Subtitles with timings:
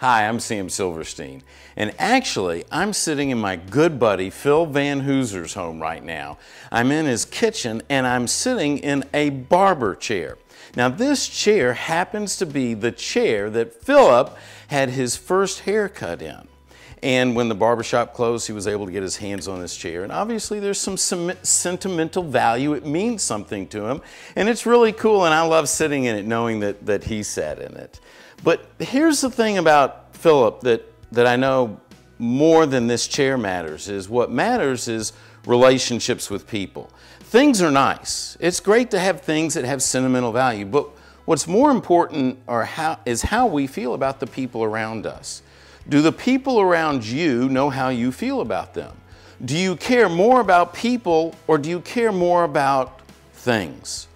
[0.00, 1.42] Hi, I'm Sam Silverstein,
[1.76, 6.38] and actually, I'm sitting in my good buddy Phil Van Hooser's home right now.
[6.72, 10.38] I'm in his kitchen and I'm sitting in a barber chair.
[10.74, 14.34] Now, this chair happens to be the chair that Philip
[14.68, 16.48] had his first haircut in.
[17.02, 20.02] And when the barbershop closed, he was able to get his hands on this chair.
[20.02, 22.74] And obviously, there's some sentimental value.
[22.74, 24.02] It means something to him.
[24.36, 25.24] And it's really cool.
[25.24, 28.00] And I love sitting in it knowing that, that he sat in it.
[28.44, 30.82] But here's the thing about Philip that,
[31.12, 31.80] that I know
[32.18, 35.14] more than this chair matters is what matters is
[35.46, 36.90] relationships with people.
[37.20, 38.36] Things are nice.
[38.40, 40.88] It's great to have things that have sentimental value, but
[41.24, 45.42] what's more important are how, is how we feel about the people around us.
[45.88, 48.96] Do the people around you know how you feel about them?
[49.44, 53.00] Do you care more about people or do you care more about
[53.32, 54.06] things?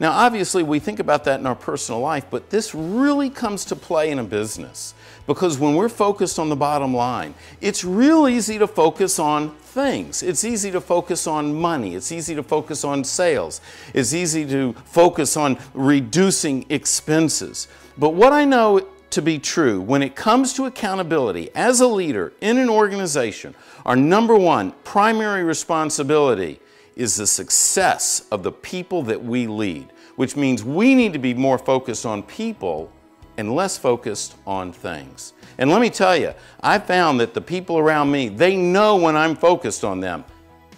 [0.00, 3.76] Now, obviously, we think about that in our personal life, but this really comes to
[3.76, 4.94] play in a business
[5.26, 10.22] because when we're focused on the bottom line, it's real easy to focus on things.
[10.22, 11.96] It's easy to focus on money.
[11.96, 13.60] It's easy to focus on sales.
[13.92, 17.66] It's easy to focus on reducing expenses.
[17.96, 22.32] But what I know to be true when it comes to accountability as a leader
[22.40, 23.54] in an organization,
[23.86, 26.60] our number one primary responsibility
[26.96, 31.32] is the success of the people that we lead, which means we need to be
[31.32, 32.92] more focused on people
[33.38, 35.32] and less focused on things.
[35.58, 39.16] And let me tell you, I found that the people around me, they know when
[39.16, 40.24] I'm focused on them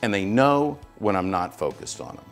[0.03, 2.25] and they know when I'm not focused on them.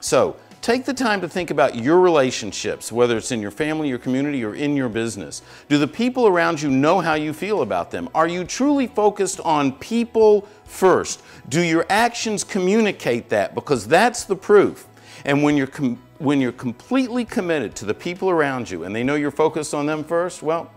[0.00, 3.98] So Take the time to think about your relationships, whether it's in your family, your
[3.98, 5.42] community, or in your business.
[5.68, 8.08] Do the people around you know how you feel about them?
[8.14, 11.22] Are you truly focused on people first?
[11.50, 13.54] Do your actions communicate that?
[13.54, 14.86] Because that's the proof.
[15.26, 15.68] And when you're,
[16.16, 19.84] when you're completely committed to the people around you and they know you're focused on
[19.84, 20.72] them first, well,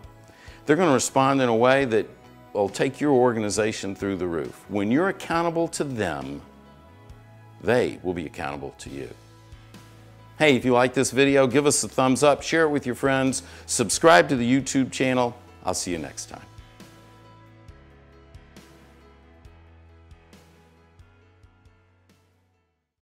[0.66, 2.10] they're going to respond in a way that
[2.52, 4.66] will take your organization through the roof.
[4.68, 6.42] When you're accountable to them,
[7.62, 9.10] they will be accountable to you.
[10.38, 12.94] Hey, if you like this video, give us a thumbs up, share it with your
[12.94, 15.36] friends, subscribe to the YouTube channel.
[15.66, 16.57] I'll see you next time.